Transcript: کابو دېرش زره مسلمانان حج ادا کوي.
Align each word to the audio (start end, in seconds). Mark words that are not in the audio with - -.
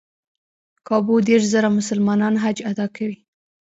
کابو 0.87 1.15
دېرش 1.27 1.43
زره 1.53 1.69
مسلمانان 1.77 2.33
حج 2.43 2.57
ادا 2.71 2.85
کوي. 2.95 3.17